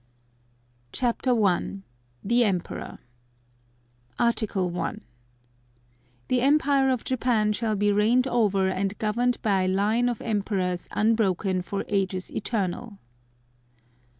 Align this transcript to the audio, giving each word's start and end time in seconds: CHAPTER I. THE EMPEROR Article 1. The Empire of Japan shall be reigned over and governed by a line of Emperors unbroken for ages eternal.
CHAPTER 0.91 1.39
I. 1.45 1.81
THE 2.23 2.43
EMPEROR 2.43 2.97
Article 4.17 4.67
1. 4.71 5.01
The 6.27 6.41
Empire 6.41 6.89
of 6.89 7.03
Japan 7.03 7.53
shall 7.53 7.75
be 7.75 7.91
reigned 7.91 8.25
over 8.27 8.67
and 8.67 8.97
governed 8.97 9.39
by 9.43 9.65
a 9.65 9.67
line 9.67 10.09
of 10.09 10.19
Emperors 10.19 10.87
unbroken 10.91 11.61
for 11.61 11.85
ages 11.87 12.31
eternal. 12.31 12.97